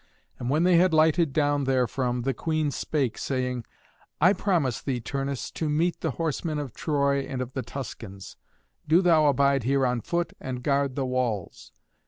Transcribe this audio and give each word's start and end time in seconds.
And 0.39 0.49
when 0.49 0.63
they 0.63 0.77
had 0.77 0.95
lighted 0.95 1.31
down 1.31 1.65
therefrom, 1.65 2.23
the 2.23 2.33
Queen 2.33 2.71
spake, 2.71 3.19
saying, 3.19 3.65
"I 4.19 4.33
promise 4.33 4.81
thee, 4.81 4.99
Turnus, 4.99 5.51
to 5.51 5.69
meet 5.69 6.01
the 6.01 6.09
horsemen 6.17 6.57
of 6.57 6.73
Troy 6.73 7.19
and 7.19 7.39
of 7.39 7.53
the 7.53 7.61
Tuscans. 7.61 8.35
Do 8.87 9.03
thou 9.03 9.27
abide 9.27 9.61
here 9.61 9.85
on 9.85 10.01
foot 10.01 10.33
and 10.41 10.63
guard 10.63 10.95
the 10.95 11.05
walls." 11.05 11.71